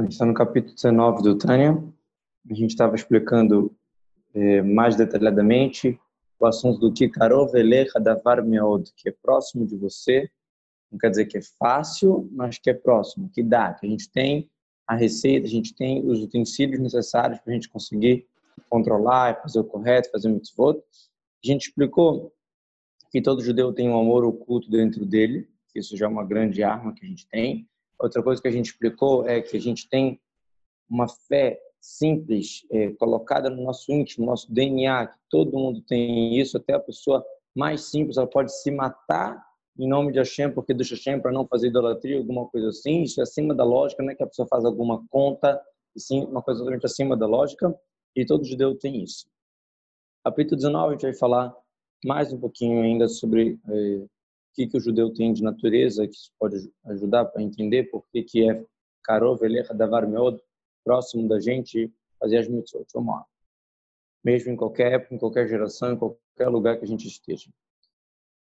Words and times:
A 0.00 0.02
gente 0.02 0.12
está 0.12 0.24
no 0.24 0.32
capítulo 0.32 0.74
19 0.74 1.22
do 1.22 1.36
Tânia. 1.36 1.72
A 2.50 2.54
gente 2.54 2.70
estava 2.70 2.94
explicando 2.94 3.70
é, 4.32 4.62
mais 4.62 4.96
detalhadamente 4.96 6.00
o 6.38 6.46
assunto 6.46 6.80
do 6.80 6.90
que 6.90 7.06
Karov 7.06 7.52
Davar 8.02 8.42
Meod, 8.42 8.90
que 8.96 9.10
é 9.10 9.12
próximo 9.12 9.66
de 9.66 9.76
você. 9.76 10.30
Não 10.90 10.98
quer 10.98 11.10
dizer 11.10 11.26
que 11.26 11.36
é 11.36 11.42
fácil, 11.58 12.26
mas 12.32 12.56
que 12.56 12.70
é 12.70 12.72
próximo, 12.72 13.28
que 13.28 13.42
dá, 13.42 13.74
que 13.74 13.84
a 13.84 13.90
gente 13.90 14.10
tem 14.10 14.50
a 14.86 14.96
receita, 14.96 15.46
a 15.46 15.50
gente 15.50 15.74
tem 15.74 16.02
os 16.08 16.22
utensílios 16.22 16.80
necessários 16.80 17.38
para 17.38 17.52
a 17.52 17.54
gente 17.54 17.68
conseguir 17.68 18.26
controlar, 18.70 19.42
fazer 19.42 19.60
o 19.60 19.64
correto, 19.64 20.10
fazer 20.10 20.28
o 20.28 20.32
mitzvot. 20.32 20.78
A 20.78 21.46
gente 21.46 21.68
explicou 21.68 22.32
que 23.10 23.20
todo 23.20 23.44
judeu 23.44 23.70
tem 23.70 23.90
um 23.90 24.00
amor 24.00 24.24
oculto 24.24 24.70
dentro 24.70 25.04
dele, 25.04 25.46
isso 25.74 25.94
já 25.94 26.06
é 26.06 26.08
uma 26.08 26.24
grande 26.24 26.62
arma 26.62 26.94
que 26.94 27.04
a 27.04 27.08
gente 27.08 27.28
tem. 27.28 27.68
Outra 28.00 28.22
coisa 28.22 28.40
que 28.40 28.48
a 28.48 28.50
gente 28.50 28.70
explicou 28.70 29.28
é 29.28 29.42
que 29.42 29.56
a 29.56 29.60
gente 29.60 29.88
tem 29.88 30.18
uma 30.88 31.06
fé 31.06 31.60
simples 31.80 32.66
é, 32.70 32.92
colocada 32.94 33.50
no 33.50 33.62
nosso 33.62 33.92
íntimo, 33.92 34.24
no 34.24 34.32
nosso 34.32 34.52
DNA, 34.52 35.06
que 35.06 35.18
todo 35.28 35.58
mundo 35.58 35.82
tem 35.82 36.38
isso, 36.38 36.56
até 36.56 36.74
a 36.74 36.80
pessoa 36.80 37.24
mais 37.54 37.82
simples, 37.84 38.16
ela 38.16 38.26
pode 38.26 38.52
se 38.60 38.70
matar 38.70 39.42
em 39.78 39.88
nome 39.88 40.12
de 40.12 40.18
Hashem, 40.18 40.52
porque 40.52 40.74
do 40.74 40.82
Hashem 40.82 41.20
para 41.20 41.32
não 41.32 41.46
fazer 41.46 41.68
idolatria, 41.68 42.18
alguma 42.18 42.46
coisa 42.48 42.68
assim, 42.68 43.02
isso 43.02 43.20
é 43.20 43.22
acima 43.22 43.54
da 43.54 43.64
lógica, 43.64 44.02
não 44.02 44.10
é 44.10 44.14
que 44.14 44.22
a 44.22 44.26
pessoa 44.26 44.46
faz 44.48 44.64
alguma 44.64 45.04
conta, 45.08 45.60
sim, 45.96 46.24
uma 46.24 46.42
coisa 46.42 46.60
totalmente 46.60 46.84
acima 46.84 47.16
da 47.16 47.26
lógica, 47.26 47.74
e 48.14 48.24
todo 48.24 48.44
judeu 48.44 48.76
tem 48.76 49.02
isso. 49.02 49.26
Capítulo 50.24 50.56
19, 50.56 50.88
a 50.88 50.92
gente 50.92 51.02
vai 51.02 51.14
falar 51.14 51.54
mais 52.04 52.32
um 52.32 52.38
pouquinho 52.38 52.82
ainda 52.82 53.08
sobre 53.08 53.58
o 53.66 54.08
que, 54.54 54.66
que 54.66 54.76
o 54.76 54.80
judeu 54.80 55.12
tem 55.12 55.32
de 55.32 55.42
natureza, 55.42 56.06
que 56.06 56.14
isso 56.14 56.30
pode 56.38 56.56
ajudar 56.86 57.26
para 57.26 57.42
entender 57.42 57.84
por 57.84 58.04
que, 58.12 58.22
que 58.22 58.48
é 58.48 58.64
Karov 59.04 59.42
Elecha 59.42 59.74
Davar 59.74 60.08
Meod, 60.08 60.40
próximo 60.84 61.28
da 61.28 61.40
gente, 61.40 61.92
fazer 62.18 62.38
as 62.38 62.48
mitzvot. 62.48 62.86
Vamos 62.94 63.14
lá. 63.14 63.24
Mesmo 64.24 64.52
em 64.52 64.56
qualquer 64.56 64.92
época, 64.92 65.14
em 65.14 65.18
qualquer 65.18 65.48
geração, 65.48 65.92
em 65.92 65.96
qualquer 65.96 66.48
lugar 66.48 66.78
que 66.78 66.84
a 66.84 66.88
gente 66.88 67.06
esteja. 67.06 67.50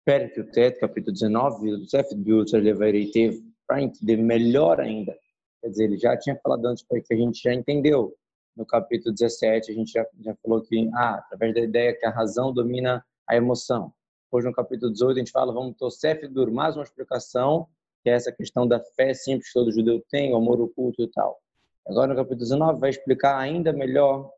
Perek 0.05 0.39
o 0.41 0.51
Tet, 0.51 0.79
capítulo 0.79 1.13
19, 1.13 1.77
do 1.77 1.89
Sef 1.89 2.13
Biutzer 2.13 2.61
Levareitev, 2.61 3.41
para 3.65 3.81
entender 3.81 4.17
melhor 4.17 4.81
ainda. 4.81 5.17
Quer 5.61 5.69
dizer, 5.69 5.85
ele 5.85 5.97
já 5.97 6.17
tinha 6.17 6.35
falado 6.43 6.65
antes 6.65 6.83
para 6.83 6.99
que 6.99 7.13
a 7.13 7.17
gente 7.17 7.41
já 7.41 7.53
entendeu. 7.53 8.13
No 8.55 8.65
capítulo 8.65 9.15
17, 9.15 9.71
a 9.71 9.73
gente 9.73 9.93
já, 9.93 10.05
já 10.19 10.35
falou 10.43 10.61
que, 10.61 10.89
ah, 10.93 11.15
através 11.15 11.53
da 11.53 11.61
ideia 11.61 11.97
que 11.97 12.05
a 12.05 12.09
razão 12.09 12.53
domina 12.53 13.03
a 13.25 13.35
emoção. 13.35 13.93
Hoje, 14.33 14.47
no 14.47 14.51
capítulo 14.51 14.91
18, 14.91 15.11
a 15.15 15.19
gente 15.19 15.31
fala, 15.31 15.53
vamos 15.53 15.77
Tosef 15.77 16.27
mais 16.51 16.75
uma 16.75 16.81
explicação, 16.81 17.67
que 18.01 18.09
é 18.09 18.13
essa 18.13 18.31
questão 18.31 18.67
da 18.67 18.79
fé 18.79 19.13
simples 19.13 19.49
que 19.49 19.53
todo 19.53 19.71
judeu 19.71 20.03
tem, 20.09 20.33
o 20.33 20.37
amor 20.37 20.59
oculto 20.59 21.03
e 21.03 21.07
tal. 21.07 21.39
Agora, 21.87 22.07
no 22.07 22.15
capítulo 22.15 22.39
19, 22.39 22.79
vai 22.79 22.89
explicar 22.89 23.37
ainda 23.37 23.71
melhor 23.71 24.31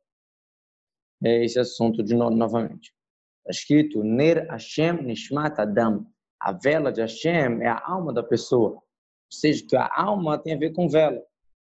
é, 1.23 1.45
esse 1.45 1.57
assunto 1.57 2.03
de 2.03 2.13
no, 2.13 2.29
novamente. 2.29 2.93
Está 3.37 3.51
escrito, 3.51 4.03
Ner 4.03 4.45
Hashem 4.51 5.01
Nishmat 5.01 5.57
Adam. 5.61 6.05
A 6.41 6.51
vela 6.51 6.91
de 6.91 6.99
Hashem 6.99 7.61
é 7.61 7.67
a 7.67 7.81
alma 7.85 8.11
da 8.11 8.21
pessoa. 8.21 8.71
Ou 8.71 8.83
seja, 9.31 9.65
que 9.65 9.77
a 9.77 9.89
alma 9.95 10.37
tem 10.37 10.55
a 10.55 10.59
ver 10.59 10.73
com 10.73 10.89
vela. 10.89 11.23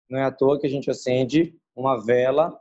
Não 0.07 0.19
é 0.19 0.25
à 0.25 0.31
toa 0.31 0.61
que 0.61 0.67
a 0.67 0.71
gente 0.71 0.91
acende 0.91 1.59
uma 1.75 2.05
vela, 2.05 2.61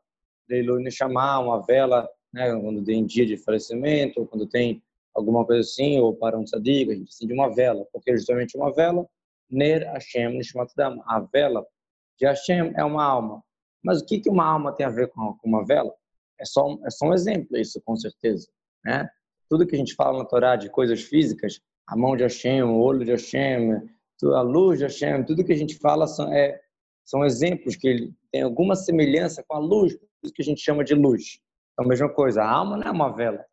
Leilu 0.49 0.79
Neshama, 0.79 1.39
uma 1.39 1.61
vela 1.61 2.09
né, 2.31 2.57
quando 2.57 2.81
tem 2.85 3.05
dia 3.05 3.25
de 3.25 3.35
falecimento, 3.35 4.25
quando 4.27 4.47
tem 4.47 4.81
alguma 5.17 5.43
coisa 5.45 5.61
assim, 5.61 5.99
ou 5.99 6.15
para 6.15 6.37
um 6.37 6.43
tzadik, 6.43 6.91
a 6.91 6.95
gente 6.95 7.09
acende 7.09 7.33
uma 7.33 7.53
vela, 7.53 7.85
porque 7.91 8.15
justamente 8.15 8.55
uma 8.55 8.71
vela, 8.71 9.05
Ner 9.49 9.83
Hashem 9.91 10.37
Nishmat 10.37 10.71
Dam, 10.75 11.01
a 11.05 11.19
vela 11.19 11.65
de 12.19 12.25
Hashem 12.25 12.73
é 12.75 12.83
uma 12.83 13.03
alma. 13.03 13.43
Mas 13.83 14.01
o 14.01 14.05
que, 14.05 14.19
que 14.19 14.29
uma 14.29 14.45
alma 14.45 14.73
tem 14.73 14.85
a 14.85 14.89
ver 14.89 15.09
com, 15.09 15.35
uma 15.43 15.65
vela? 15.65 15.93
É 16.39 16.45
só, 16.45 16.77
é 16.85 16.89
só 16.89 17.07
um 17.07 17.13
exemplo 17.13 17.57
isso, 17.57 17.81
com 17.83 17.95
certeza. 17.95 18.47
Né? 18.85 19.09
Tudo 19.49 19.65
que 19.65 19.75
a 19.75 19.79
gente 19.79 19.95
fala 19.95 20.19
na 20.19 20.25
Torá 20.25 20.55
de 20.55 20.69
coisas 20.69 21.01
físicas, 21.01 21.59
a 21.87 21.95
mão 21.95 22.15
de 22.15 22.23
Hashem, 22.23 22.61
o 22.63 22.77
olho 22.77 23.03
de 23.03 23.11
Hashem, 23.11 23.81
a 24.23 24.41
luz 24.41 24.77
de 24.77 24.85
Hashem, 24.85 25.23
tudo 25.23 25.43
que 25.43 25.53
a 25.53 25.57
gente 25.57 25.77
fala 25.77 26.05
são, 26.05 26.31
é, 26.31 26.59
são 27.05 27.25
exemplos 27.25 27.75
que 27.75 28.13
tem 28.31 28.43
alguma 28.43 28.75
semelhança 28.75 29.43
com 29.47 29.55
a 29.55 29.59
luz, 29.59 29.95
por 29.95 30.07
isso 30.25 30.33
que 30.33 30.41
a 30.41 30.45
gente 30.45 30.61
chama 30.61 30.83
de 30.83 30.93
luz. 30.93 31.39
Então, 31.73 31.85
a 31.85 31.87
mesma 31.87 32.09
coisa, 32.09 32.43
a 32.43 32.51
alma 32.51 32.77
não 32.77 32.87
é 32.87 32.91
uma 32.91 33.09
vela. 33.09 33.45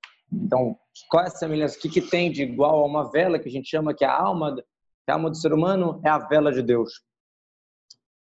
Então, 0.43 0.79
qual 1.09 1.25
é 1.25 1.27
a 1.27 1.31
semelhança? 1.31 1.79
O 1.79 1.81
que, 1.81 1.89
que 1.89 2.01
tem 2.01 2.31
de 2.31 2.43
igual 2.43 2.81
a 2.81 2.87
uma 2.87 3.11
vela 3.11 3.39
que 3.39 3.49
a 3.49 3.53
gente 3.53 3.69
chama 3.69 3.95
que 3.95 4.05
a 4.05 4.13
alma, 4.13 4.55
que 4.57 5.11
a 5.11 5.15
alma 5.15 5.31
do 5.31 5.37
ser 5.37 5.53
humano 5.53 6.01
é 6.05 6.09
a 6.09 6.19
vela 6.19 6.53
de 6.53 6.63
Deus? 6.63 7.03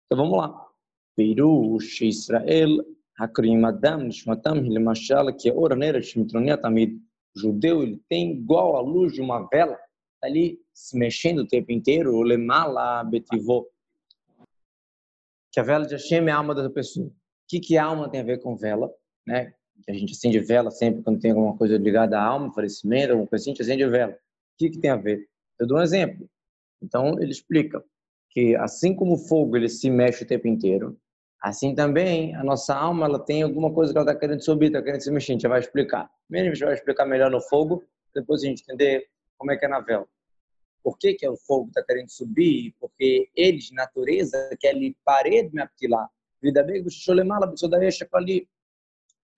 Então, 0.05 0.23
vamos 0.23 0.37
lá. 0.37 0.67
Perush 1.15 2.01
Israel, 2.01 2.69
Hakrim 3.17 3.63
Adam, 3.65 4.05
Nishmatam, 4.05 4.57
Hilimashal, 4.57 5.35
que 5.35 5.49
é 5.49 5.53
Oraneira, 5.53 6.01
Shmitronia 6.01 6.57
Tamid. 6.57 6.99
O 7.35 7.39
judeu, 7.39 7.83
ele 7.83 8.01
tem 8.09 8.31
igual 8.33 8.75
a 8.75 8.81
luz 8.81 9.13
de 9.13 9.21
uma 9.21 9.47
vela, 9.47 9.77
tá 10.19 10.27
ali 10.27 10.59
se 10.73 10.97
mexendo 10.97 11.39
o 11.39 11.47
tempo 11.47 11.71
inteiro, 11.71 12.21
Lemala 12.21 13.03
Betivô. 13.03 13.69
Que 15.51 15.59
a 15.59 15.63
vela 15.63 15.85
de 15.85 15.93
Hashem 15.93 16.27
é 16.27 16.31
a 16.31 16.37
alma 16.37 16.55
da 16.55 16.69
pessoa. 16.69 17.07
O 17.07 17.13
que, 17.47 17.59
que 17.59 17.77
alma 17.77 18.09
tem 18.09 18.21
a 18.21 18.23
ver 18.23 18.41
com 18.41 18.55
vela? 18.55 18.89
Né? 19.25 19.53
A 19.87 19.93
gente 19.93 20.13
acende 20.13 20.39
vela 20.39 20.71
sempre 20.71 21.03
quando 21.03 21.19
tem 21.19 21.31
alguma 21.31 21.57
coisa 21.57 21.77
ligada 21.77 22.17
à 22.17 22.23
alma, 22.23 22.53
falecimento, 22.53 23.11
alguma 23.11 23.27
coisa 23.27 23.43
assim, 23.43 23.51
a 23.51 23.53
gente 23.53 23.61
acende 23.61 23.87
vela. 23.87 24.13
O 24.13 24.17
que, 24.57 24.69
que 24.69 24.79
tem 24.79 24.91
a 24.91 24.95
ver? 24.95 25.27
Eu 25.59 25.67
dou 25.67 25.77
um 25.77 25.81
exemplo. 25.81 26.29
Então, 26.81 27.19
ele 27.19 27.31
explica 27.31 27.83
que 28.29 28.55
assim 28.55 28.95
como 28.95 29.13
o 29.13 29.17
fogo 29.17 29.57
ele 29.57 29.69
se 29.69 29.89
mexe 29.89 30.23
o 30.23 30.27
tempo 30.27 30.47
inteiro, 30.47 30.97
assim 31.41 31.75
também 31.75 32.35
a 32.35 32.43
nossa 32.43 32.73
alma 32.75 33.05
ela 33.05 33.19
tem 33.19 33.43
alguma 33.43 33.73
coisa 33.73 33.91
que 33.91 33.97
ela 33.97 34.09
está 34.09 34.19
querendo 34.19 34.41
subir, 34.41 34.67
está 34.67 34.81
querendo 34.81 35.01
se 35.01 35.11
mexer. 35.11 35.33
A 35.33 35.35
gente 35.35 35.47
vai 35.47 35.59
explicar. 35.59 36.09
Primeiro 36.27 36.51
a 36.51 36.53
gente 36.53 36.63
vai 36.63 36.73
explicar 36.73 37.05
melhor 37.05 37.29
no 37.29 37.41
fogo, 37.41 37.83
depois 38.13 38.43
a 38.43 38.47
gente 38.47 38.63
entender 38.63 39.07
como 39.37 39.51
é 39.51 39.57
que 39.57 39.65
é 39.65 39.67
na 39.67 39.79
vela. 39.79 40.07
Por 40.83 40.97
que, 40.97 41.13
que 41.13 41.25
é 41.25 41.29
o 41.29 41.37
fogo 41.37 41.67
está 41.67 41.83
querendo 41.83 42.09
subir? 42.09 42.73
Porque 42.79 43.29
ele, 43.35 43.57
de 43.57 43.73
natureza, 43.73 44.49
quer 44.59 44.73
lhe 44.73 44.95
parede 45.05 45.53
me 45.53 45.61
apilar. 45.61 46.09
Vida 46.41 46.63
bem, 46.63 46.83
ali 48.13 48.47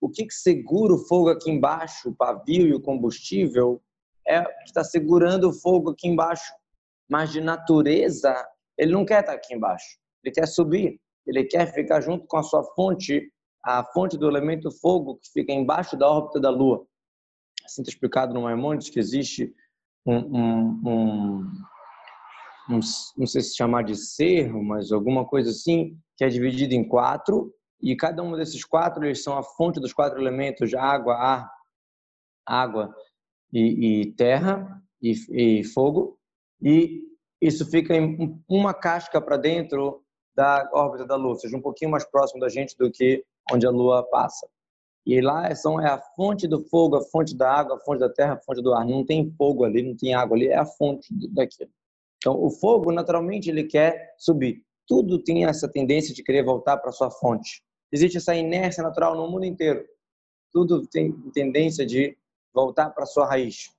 o 0.04 0.10
que, 0.10 0.26
que 0.26 0.34
segura 0.34 0.92
o 0.92 0.98
fogo 0.98 1.30
aqui 1.30 1.50
embaixo, 1.50 2.10
o 2.10 2.14
pavio 2.14 2.66
e 2.66 2.74
o 2.74 2.80
combustível, 2.80 3.82
é 4.28 4.38
o 4.38 4.44
que 4.44 4.64
está 4.66 4.84
segurando 4.84 5.48
o 5.48 5.52
fogo 5.54 5.92
aqui 5.92 6.06
embaixo. 6.06 6.52
Mas 7.08 7.32
de 7.32 7.40
natureza, 7.40 8.34
ele 8.76 8.92
não 8.92 9.06
quer 9.06 9.20
estar 9.20 9.32
aqui 9.32 9.54
embaixo. 9.54 9.98
Ele 10.22 10.34
quer 10.34 10.46
subir. 10.46 11.00
Ele 11.26 11.44
quer 11.44 11.72
ficar 11.72 12.02
junto 12.02 12.26
com 12.26 12.36
a 12.36 12.42
sua 12.42 12.62
fonte, 12.74 13.32
a 13.64 13.82
fonte 13.82 14.18
do 14.18 14.28
elemento 14.28 14.70
fogo 14.70 15.16
que 15.16 15.32
fica 15.32 15.54
embaixo 15.54 15.96
da 15.96 16.06
órbita 16.06 16.38
da 16.38 16.50
Lua. 16.50 16.86
Assim 17.64 17.80
está 17.80 17.90
explicado 17.90 18.34
no 18.34 18.42
Maimonides 18.42 18.90
que 18.90 18.98
existe 18.98 19.54
um, 20.04 20.16
um, 20.16 20.80
um, 20.84 21.50
um, 22.68 22.80
não 23.16 23.26
sei 23.26 23.40
se 23.40 23.56
chamar 23.56 23.84
de 23.84 23.96
cerro, 23.96 24.62
mas 24.62 24.92
alguma 24.92 25.24
coisa 25.24 25.48
assim, 25.48 25.98
que 26.14 26.26
é 26.26 26.28
dividido 26.28 26.74
em 26.74 26.86
quatro 26.86 27.54
e 27.84 27.94
cada 27.94 28.22
um 28.22 28.32
desses 28.32 28.64
quatro, 28.64 29.04
eles 29.04 29.22
são 29.22 29.36
a 29.36 29.42
fonte 29.42 29.78
dos 29.78 29.92
quatro 29.92 30.18
elementos, 30.18 30.72
água, 30.72 31.14
ar, 31.16 31.50
água 32.46 32.94
e, 33.52 34.00
e 34.00 34.12
terra 34.12 34.82
e, 35.02 35.12
e, 35.30 35.64
fogo. 35.64 36.18
E 36.62 37.02
isso 37.40 37.68
fica 37.70 37.94
em 37.94 38.42
uma 38.48 38.72
casca 38.72 39.20
para 39.20 39.36
dentro 39.36 40.02
da 40.34 40.68
órbita 40.72 41.06
da 41.06 41.14
Lua, 41.14 41.32
ou 41.32 41.34
seja, 41.36 41.56
um 41.56 41.60
pouquinho 41.60 41.90
mais 41.90 42.04
próximo 42.04 42.40
da 42.40 42.48
gente 42.48 42.76
do 42.76 42.90
que 42.90 43.22
onde 43.52 43.66
a 43.66 43.70
Lua 43.70 44.02
passa. 44.02 44.48
E 45.06 45.20
lá 45.20 45.54
são, 45.54 45.78
é 45.78 45.86
a 45.86 46.00
fonte 46.16 46.48
do 46.48 46.64
fogo, 46.68 46.96
a 46.96 47.02
fonte 47.02 47.36
da 47.36 47.52
água, 47.52 47.76
a 47.76 47.80
fonte 47.80 48.00
da 48.00 48.08
terra, 48.08 48.32
a 48.32 48.40
fonte 48.40 48.62
do 48.62 48.72
ar. 48.72 48.86
Não 48.86 49.04
tem 49.04 49.30
fogo 49.36 49.64
ali, 49.64 49.82
não 49.82 49.94
tem 49.94 50.14
água 50.14 50.34
ali, 50.34 50.48
é 50.48 50.56
a 50.56 50.64
fonte 50.64 51.06
daquilo. 51.28 51.70
Então, 52.16 52.42
o 52.42 52.50
fogo, 52.50 52.90
naturalmente, 52.90 53.50
ele 53.50 53.64
quer 53.64 54.14
subir. 54.16 54.64
Tudo 54.86 55.22
tem 55.22 55.44
essa 55.44 55.68
tendência 55.68 56.14
de 56.14 56.22
querer 56.22 56.42
voltar 56.42 56.78
para 56.78 56.90
sua 56.90 57.10
fonte. 57.10 57.62
Existe 57.92 58.16
essa 58.16 58.34
inércia 58.34 58.82
natural 58.82 59.16
no 59.16 59.30
mundo 59.30 59.44
inteiro. 59.44 59.84
Tudo 60.52 60.86
tem 60.86 61.12
tendência 61.32 61.84
de 61.84 62.16
voltar 62.52 62.90
para 62.90 63.06
sua 63.06 63.26
raiz. 63.26 63.70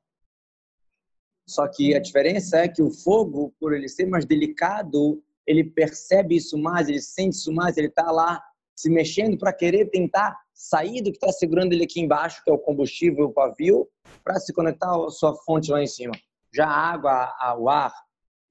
Só 1.47 1.67
que 1.67 1.95
a 1.95 1.99
diferença 1.99 2.57
é 2.57 2.67
que 2.67 2.81
o 2.81 2.89
fogo, 2.89 3.53
por 3.59 3.73
ele 3.73 3.87
ser 3.87 4.07
mais 4.07 4.25
delicado, 4.25 5.21
ele 5.45 5.63
percebe 5.63 6.35
isso 6.35 6.57
mais, 6.57 6.89
ele 6.89 7.01
sente 7.01 7.35
isso 7.35 7.53
mais, 7.53 7.77
ele 7.77 7.87
está 7.87 8.11
lá 8.11 8.43
se 8.75 8.89
mexendo 8.89 9.37
para 9.37 9.53
querer 9.53 9.89
tentar 9.89 10.37
sair 10.53 11.01
do 11.01 11.11
que 11.11 11.17
está 11.17 11.31
segurando 11.31 11.73
ele 11.73 11.83
aqui 11.83 12.01
embaixo, 12.01 12.43
que 12.43 12.49
é 12.49 12.53
o 12.53 12.57
combustível, 12.57 13.25
o 13.25 13.33
pavio, 13.33 13.87
para 14.23 14.39
se 14.39 14.51
conectar 14.53 14.91
à 14.95 15.09
sua 15.09 15.35
fonte 15.43 15.71
lá 15.71 15.81
em 15.81 15.87
cima. 15.87 16.13
Já 16.53 16.65
a 16.65 16.93
água, 16.93 17.33
o 17.59 17.69
ar 17.69 17.93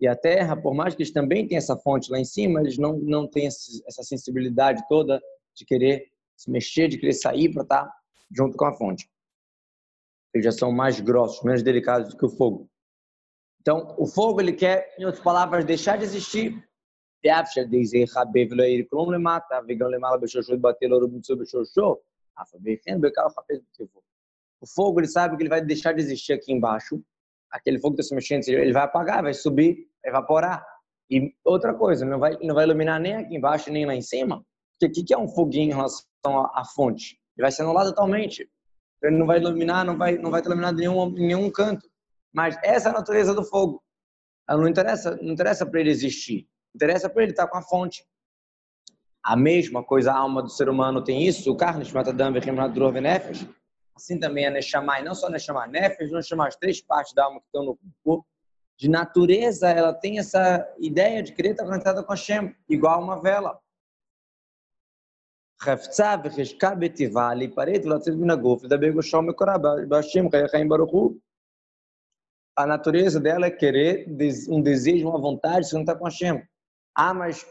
e 0.00 0.06
a 0.06 0.14
terra, 0.14 0.56
por 0.56 0.74
mais 0.74 0.94
que 0.94 1.02
eles 1.02 1.12
também 1.12 1.46
tenham 1.46 1.58
essa 1.58 1.76
fonte 1.76 2.10
lá 2.10 2.18
em 2.18 2.24
cima, 2.24 2.60
eles 2.60 2.78
não, 2.78 2.98
não 2.98 3.26
têm 3.26 3.46
essa 3.46 4.02
sensibilidade 4.02 4.82
toda 4.88 5.20
de 5.54 5.64
querer 5.64 6.10
se 6.36 6.50
mexer, 6.50 6.88
de 6.88 6.98
querer 6.98 7.12
sair 7.12 7.52
para 7.52 7.62
estar 7.62 7.84
tá 7.84 7.94
junto 8.30 8.56
com 8.56 8.64
a 8.64 8.72
fonte. 8.72 9.08
Eles 10.34 10.44
já 10.44 10.52
são 10.52 10.72
mais 10.72 11.00
grossos, 11.00 11.44
menos 11.44 11.62
delicados 11.62 12.10
do 12.10 12.16
que 12.16 12.26
o 12.26 12.28
fogo. 12.28 12.68
Então, 13.60 13.94
o 13.98 14.06
fogo 14.06 14.40
ele 14.40 14.52
quer, 14.52 14.94
em 14.98 15.04
outras 15.04 15.22
palavras, 15.22 15.64
deixar 15.64 15.96
de 15.96 16.04
existir. 16.04 16.52
O 24.60 24.66
fogo 24.66 25.00
ele 25.00 25.06
sabe 25.06 25.36
que 25.36 25.42
ele 25.42 25.48
vai 25.48 25.64
deixar 25.64 25.92
de 25.92 26.00
existir 26.00 26.32
aqui 26.32 26.52
embaixo. 26.52 27.02
Aquele 27.50 27.78
fogo 27.78 27.94
que 27.94 28.02
está 28.02 28.10
se 28.10 28.14
mexendo, 28.14 28.46
ele 28.48 28.72
vai 28.72 28.82
apagar, 28.82 29.22
vai 29.22 29.32
subir, 29.32 29.88
vai 30.02 30.10
evaporar. 30.10 30.66
E 31.10 31.34
outra 31.44 31.72
coisa, 31.72 32.04
não 32.04 32.18
vai, 32.18 32.36
não 32.42 32.54
vai 32.54 32.64
iluminar 32.64 33.00
nem 33.00 33.14
aqui 33.14 33.36
embaixo, 33.36 33.70
nem 33.70 33.86
lá 33.86 33.94
em 33.94 34.02
cima 34.02 34.44
porque 34.78 35.00
o 35.00 35.04
que 35.04 35.14
é 35.14 35.18
um 35.18 35.28
foguinho 35.28 35.70
em 35.70 35.74
relação 35.74 36.06
à, 36.52 36.64
fonte? 36.64 37.18
Ele 37.36 37.42
vai 37.42 37.52
ser 37.52 37.62
anulado 37.62 37.88
totalmente. 37.88 38.48
Ele 39.02 39.16
não 39.16 39.26
vai 39.26 39.38
iluminar, 39.38 39.84
não 39.84 39.96
vai, 39.96 40.16
não 40.16 40.30
vai 40.30 40.40
ter 40.40 40.48
iluminado 40.48 40.76
nenhum, 40.76 41.10
nenhum 41.10 41.50
canto. 41.50 41.88
Mas 42.32 42.58
essa 42.62 42.88
é 42.88 42.90
a 42.90 42.94
natureza 42.94 43.34
do 43.34 43.44
fogo. 43.44 43.82
Ela 44.48 44.60
não 44.60 44.68
interessa, 44.68 45.16
não 45.16 45.32
interessa 45.32 45.64
para 45.64 45.80
ele 45.80 45.90
existir. 45.90 46.48
Interessa 46.74 47.08
para 47.08 47.22
ele 47.22 47.32
estar 47.32 47.46
com 47.46 47.56
a 47.56 47.62
fonte. 47.62 48.04
A 49.22 49.36
mesma 49.36 49.82
coisa, 49.82 50.12
a 50.12 50.18
alma 50.18 50.42
do 50.42 50.50
ser 50.50 50.68
humano 50.68 51.02
tem 51.02 51.26
isso, 51.26 51.50
o 51.50 51.56
carne, 51.56 51.84
assim 53.94 54.18
também 54.18 54.44
é 54.44 54.50
Neshama, 54.50 54.98
e 54.98 55.02
não 55.02 55.14
só 55.14 55.30
Neshama, 55.30 55.66
Nefesh, 55.66 56.10
não 56.10 56.20
chamar 56.20 56.48
as 56.48 56.56
três 56.56 56.80
partes 56.80 57.14
da 57.14 57.24
alma 57.24 57.40
que 57.40 57.46
estão 57.46 57.64
no 57.64 57.78
corpo, 58.02 58.26
de 58.76 58.88
natureza, 58.88 59.70
ela 59.70 59.94
tem 59.94 60.18
essa 60.18 60.68
ideia 60.78 61.22
de 61.22 61.32
querer 61.32 61.52
estar 61.52 61.64
conectada 61.64 62.02
com 62.02 62.12
a 62.12 62.16
Shem, 62.16 62.54
igual 62.68 63.00
uma 63.00 63.22
vela. 63.22 63.58
חפצה 65.63 66.15
וחשקה 66.23 66.75
בטבעה 66.75 67.33
להיפרד 67.33 67.85
ולצאת 67.85 68.13
מן 68.13 68.29
הגוף, 68.29 68.63
לדבר 68.63 68.89
גושו 68.89 69.21
מקורה 69.21 69.55
בהשם 69.87 70.29
חיי 70.29 70.47
חיים 70.47 70.69
ברוך 70.69 70.91
הוא. 70.91 71.15
A 72.59 72.65
natureza 72.67 73.21
dela 73.21 73.45
é 73.45 73.51
querer 73.51 74.05
um 74.49 74.61
desejo, 74.61 75.07
uma 75.07 75.17
vontade, 75.17 75.65
se 75.65 75.73
não 75.73 75.79
está 75.79 75.95
com 75.95 76.05
a 76.05 76.09
Shem. 76.09 76.43
Ah, 76.93 77.13
mas 77.13 77.45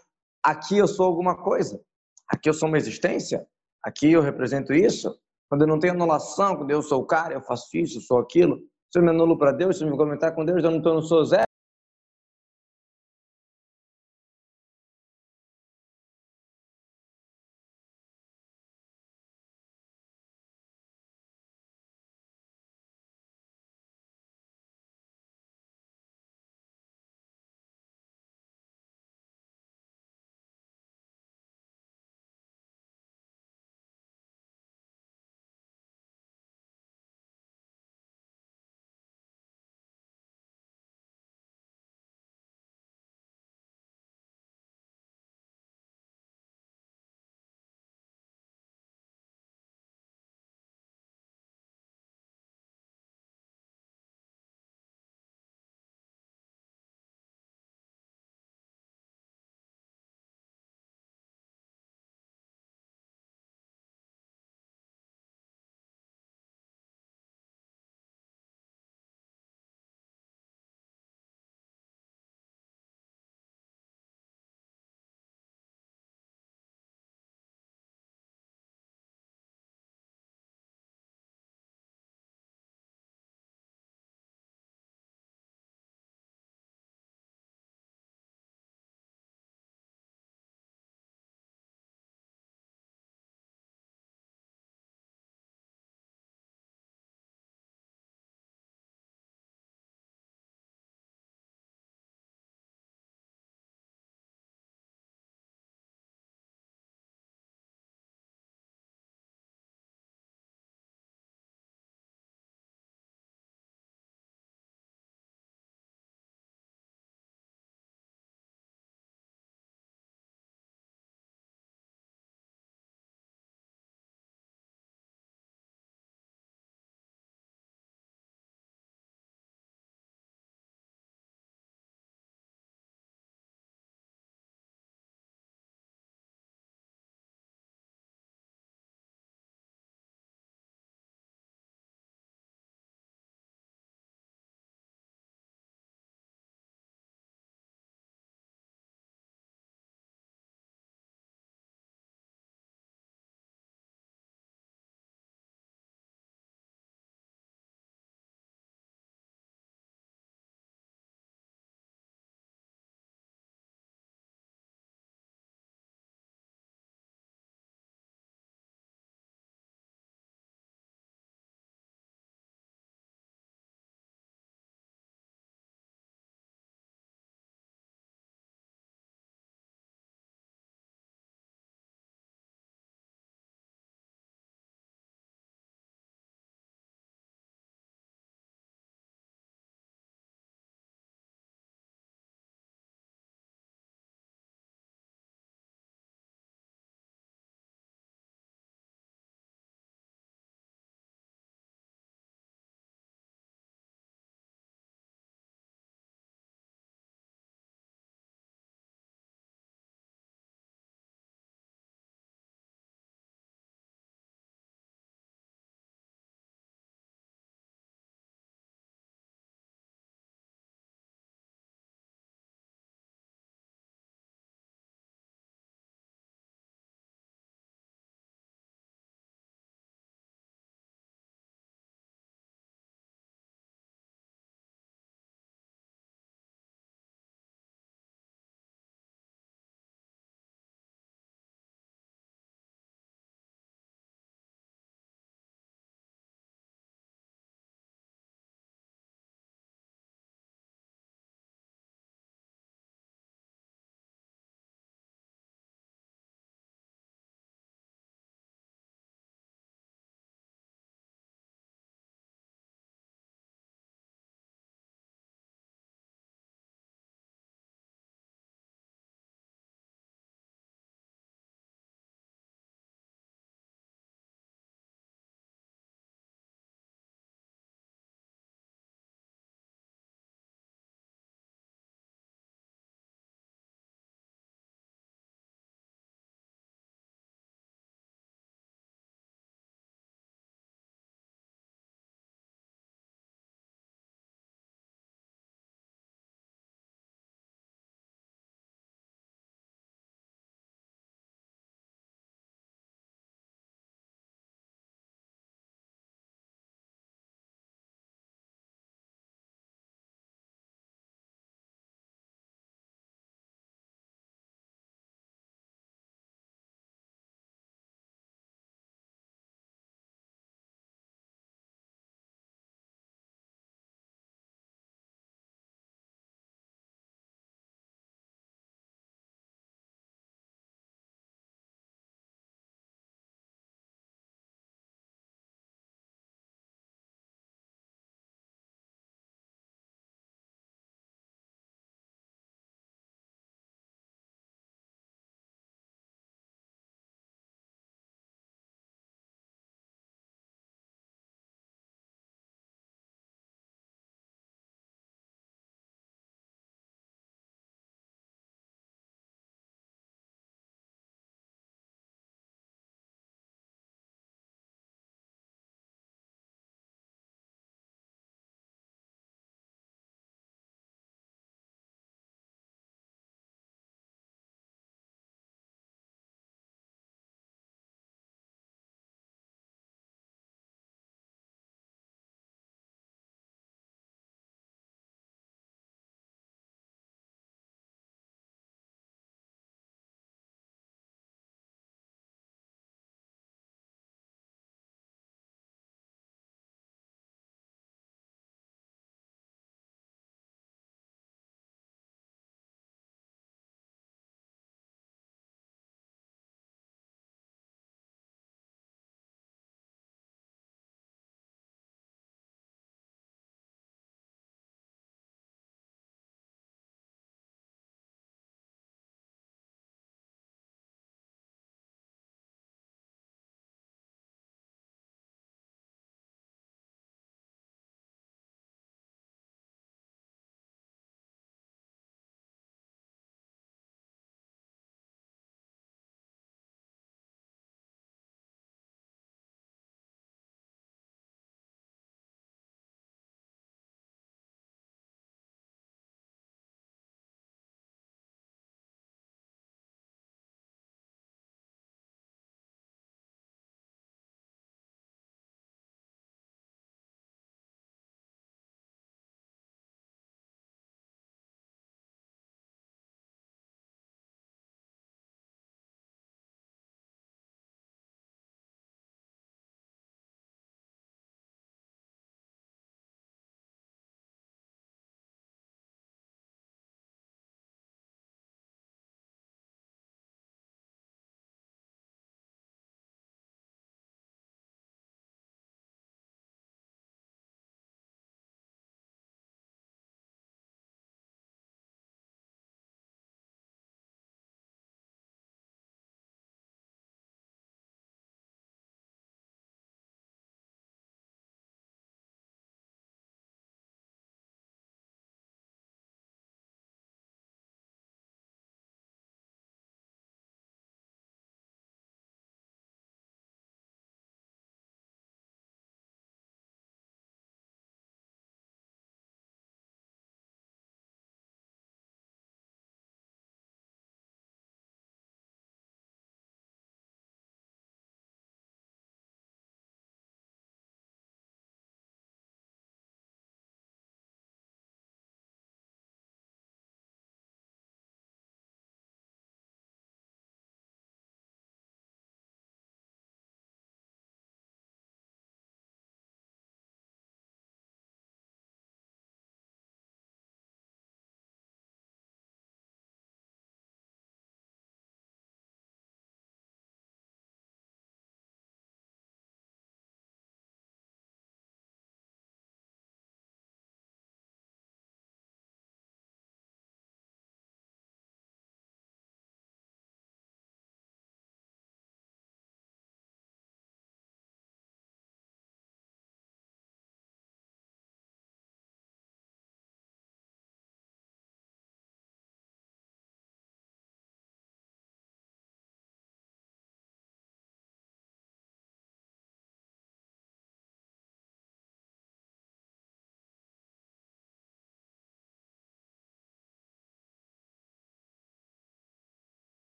aqui 0.45 0.77
eu 0.77 0.87
sou 0.87 1.06
alguma 1.06 1.35
coisa. 1.35 1.81
Aqui 2.29 2.47
eu 2.50 2.53
sou 2.53 2.69
uma 2.69 2.77
existência. 2.77 3.47
Aqui 3.83 4.12
eu 4.12 4.21
represento 4.21 4.75
isso. 4.75 5.19
Quando 5.49 5.62
eu 5.62 5.67
não 5.67 5.79
tenho 5.79 5.95
anulação, 5.95 6.56
quando 6.56 6.71
eu 6.71 6.83
sou 6.83 7.00
o 7.00 7.06
cara, 7.06 7.33
eu 7.33 7.41
faço 7.41 7.75
isso, 7.75 7.97
eu 7.97 8.03
sou 8.03 8.19
aquilo. 8.19 8.59
Se 8.93 8.99
eu 8.99 9.03
me 9.03 9.09
anulo 9.09 9.39
para 9.39 9.53
Deus, 9.53 9.79
se 9.79 9.85
eu 9.85 9.91
me 9.91 9.97
comentar 9.97 10.35
com 10.35 10.45
Deus, 10.45 10.62
eu 10.62 10.71
não, 10.71 10.83
tô, 10.83 10.93
não 10.93 11.03
sou 11.03 11.25
zero. 11.25 11.49